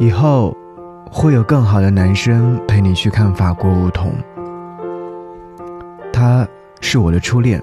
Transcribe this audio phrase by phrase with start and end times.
[0.00, 0.56] 以后
[1.10, 4.14] 会有更好的男生陪你去看法国梧桐。
[6.12, 6.46] 他
[6.80, 7.60] 是我的初恋，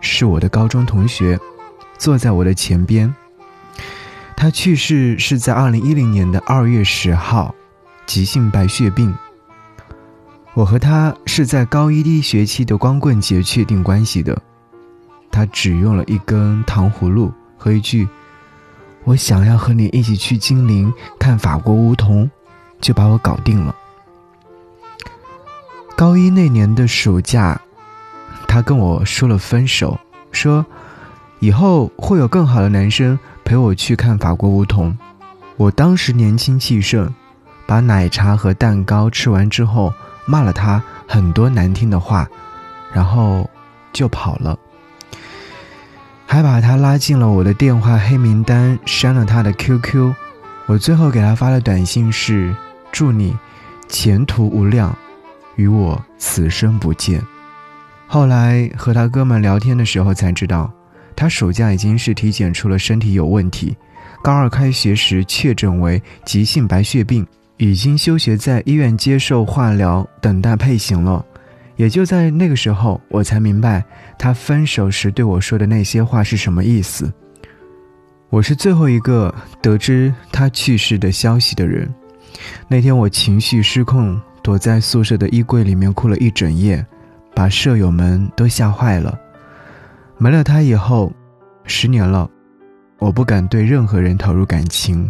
[0.00, 1.38] 是我的高中同学，
[1.98, 3.14] 坐在我的前边。
[4.34, 7.54] 他去世是在二零一零年的二月十号，
[8.06, 9.14] 急性白血病。
[10.54, 14.40] 我和他是在高一第一学期的光棍节确定关系的。
[15.30, 18.08] 他只用了一根糖葫芦和一句。
[19.08, 22.30] 我想要和你一起去金陵看法国梧桐，
[22.78, 23.74] 就把我搞定了。
[25.96, 27.58] 高一那年的暑假，
[28.46, 29.98] 他跟我说了分手，
[30.30, 30.66] 说
[31.38, 34.94] 以后会有更好的男生陪我去看法国梧桐。
[35.56, 37.10] 我当时年轻气盛，
[37.66, 39.90] 把奶茶和蛋糕吃完之后，
[40.26, 42.28] 骂了他很多难听的话，
[42.92, 43.48] 然后
[43.90, 44.58] 就跑了。
[46.38, 50.14] 还把他拉进了我的电话黑名单，删了他的 QQ。
[50.66, 52.54] 我最后给他发的短信是
[52.92, 53.36] ：“祝你
[53.88, 54.96] 前途无量，
[55.56, 57.20] 与我此生不见。”
[58.06, 60.72] 后来和他哥们聊天的时候才知道，
[61.16, 63.76] 他暑假已经是体检出了身体有问题，
[64.22, 67.26] 高二开学时确诊为急性白血病，
[67.56, 71.24] 已经休学在医院接受化疗，等待配型了。
[71.78, 73.84] 也就在那个时候，我才明白
[74.18, 77.10] 他分手时对我说的那些话是什么意思。
[78.30, 79.32] 我是最后一个
[79.62, 81.88] 得知他去世的消息的人。
[82.66, 86.84] 那天我情绪失控，躲在宿舍的衣柜里面哭了一整夜，
[87.32, 89.16] 把舍友们都吓坏了。
[90.18, 91.12] 没了他以后，
[91.62, 92.28] 十年了，
[92.98, 95.08] 我不敢对任何人投入感情。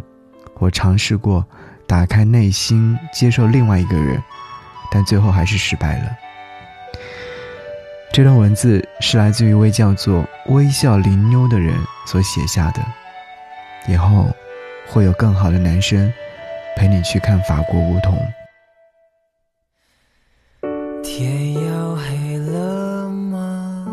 [0.58, 1.42] 我尝试过
[1.86, 4.22] 打开内心接受另外一个人，
[4.92, 6.10] 但最后还是失败了。
[8.10, 11.74] 这段文字是来自于一位叫做“微笑林妞”的人
[12.06, 12.80] 所写下的。
[13.86, 14.26] 以后
[14.88, 16.12] 会有更好的男生
[16.76, 18.18] 陪你去看法国梧桐。
[21.02, 23.86] 天要黑了吗？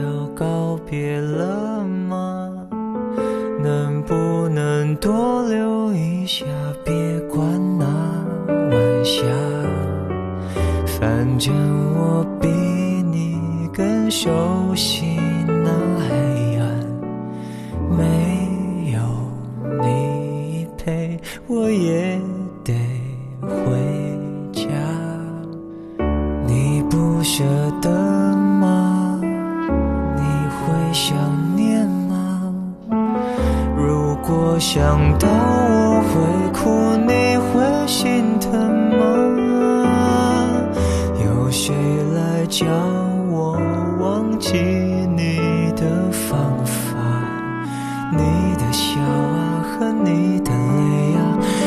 [0.00, 2.68] 要告别了吗？
[3.60, 6.44] 能不能多留一下？
[6.84, 7.44] 别管
[7.78, 7.84] 那
[8.48, 9.24] 晚霞，
[10.86, 11.52] 反正
[11.96, 12.03] 我。
[14.24, 15.04] 熟悉
[15.46, 15.70] 那
[16.00, 16.66] 黑暗，
[17.90, 18.98] 没有
[19.82, 22.18] 你陪，我也
[22.64, 22.72] 得
[23.42, 23.52] 回
[24.50, 24.64] 家。
[26.46, 27.44] 你不舍
[27.82, 27.90] 得
[28.34, 29.20] 吗？
[29.20, 30.22] 你
[30.56, 31.14] 会想
[31.54, 32.50] 念吗？
[33.76, 36.14] 如果想到我会
[36.50, 37.12] 哭，你
[37.52, 38.50] 会心疼
[38.98, 39.04] 吗？
[41.22, 41.74] 有谁
[42.14, 42.64] 来教？
[44.54, 45.82] 记你的
[46.12, 46.94] 方法，
[48.12, 51.18] 你的笑啊和你的泪啊，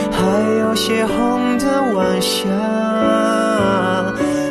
[0.10, 2.48] 还有邂逅的晚霞。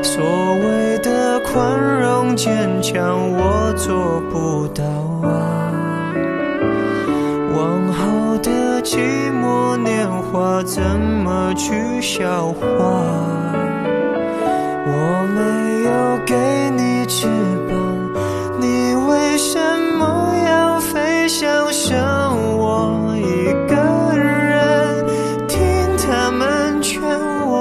[0.02, 4.84] 所谓的宽容坚强，我做不到
[5.26, 6.12] 啊。
[7.56, 8.98] 往后的寂
[9.32, 12.60] 寞年华，怎么去消化？
[14.88, 14.92] 我
[15.34, 15.40] 没
[15.84, 15.88] 有
[16.26, 16.34] 给
[16.76, 17.26] 你翅
[19.36, 19.60] 为什
[19.98, 21.94] 么要飞翔剩
[22.56, 23.14] 我？
[23.18, 25.06] 一个人
[25.46, 25.58] 听
[25.98, 27.52] 他们劝我。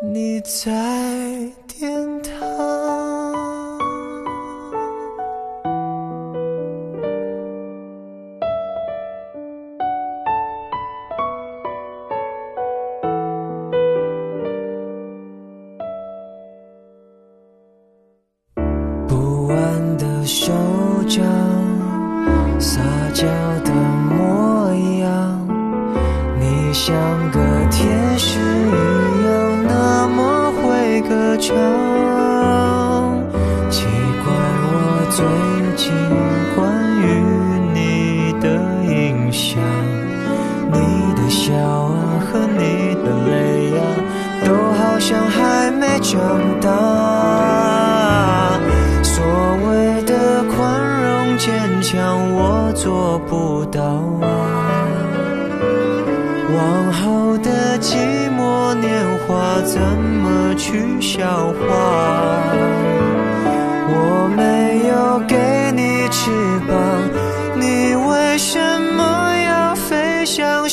[0.00, 1.15] 你在
[31.48, 31.54] 会歌唱。
[33.70, 33.84] 奇
[34.24, 34.26] 怪，
[34.68, 34.74] 我
[35.10, 35.18] 最
[35.76, 35.84] 近
[36.54, 36.58] 关
[37.00, 37.04] 于
[37.74, 38.44] 你的
[38.84, 38.94] 印
[39.32, 39.60] 象，
[40.72, 40.76] 你
[41.14, 43.30] 的笑啊和你的泪
[43.76, 43.80] 啊，
[44.44, 46.18] 都好像还没长
[46.60, 46.66] 大。
[49.02, 49.24] 所
[49.66, 50.54] 谓的宽
[51.02, 51.94] 容坚强
[52.32, 53.82] 我做不到
[54.22, 54.24] 啊！
[56.54, 57.96] 往后的寂
[58.36, 62.42] 寞年话怎么去消化？
[63.88, 65.36] 我没有给
[65.74, 66.30] 你翅
[66.68, 66.76] 膀，
[67.56, 68.58] 你为什
[68.96, 70.65] 么要飞翔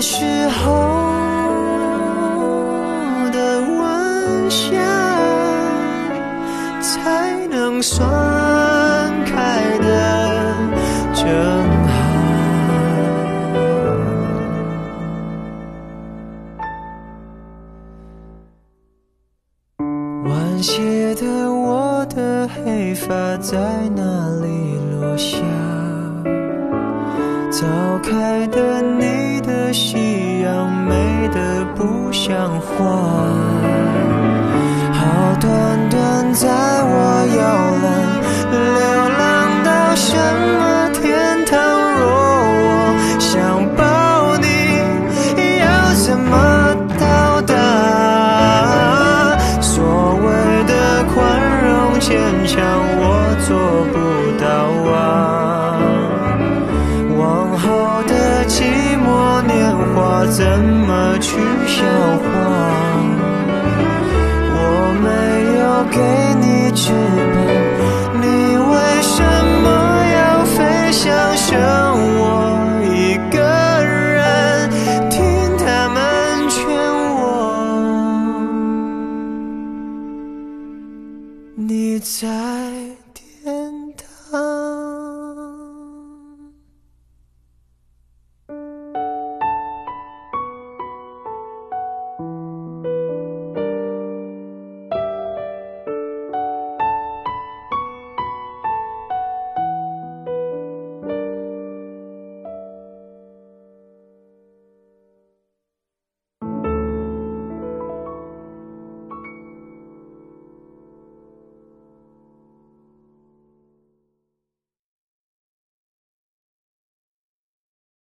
[0.00, 0.72] 时候
[3.30, 4.70] 的晚霞
[6.80, 8.08] 才能算
[9.26, 10.56] 开的，
[11.12, 11.26] 正
[11.86, 11.90] 好
[20.24, 23.58] 晚些的我的黑发在
[23.94, 24.02] 哪
[24.40, 25.36] 里落下？
[27.50, 27.66] 早
[28.02, 28.79] 开的。
[32.30, 32.70] 像话。
[34.94, 35.00] 好
[35.40, 35.50] 端
[35.90, 37.42] 端在我摇
[37.82, 37.90] 篮
[38.52, 38.56] 流
[39.18, 39.20] 浪
[39.64, 40.14] 到什
[40.56, 40.62] 么
[40.94, 41.02] 天
[41.44, 41.58] 堂？
[41.98, 42.70] 若我
[43.18, 43.34] 想
[43.74, 43.82] 抱
[44.38, 44.46] 你，
[45.58, 45.66] 要
[46.04, 46.32] 怎么
[47.00, 47.52] 到达？
[49.60, 49.82] 所
[50.14, 50.30] 谓
[50.68, 51.18] 的宽
[51.66, 52.14] 容坚
[52.46, 52.62] 强，
[53.00, 53.02] 我
[53.48, 53.50] 做
[53.92, 53.98] 不
[82.00, 82.69] 在。